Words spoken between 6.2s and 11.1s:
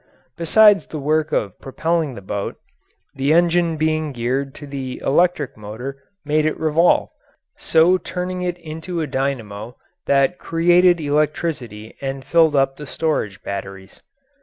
made it revolve, so turning it into a dynamo that created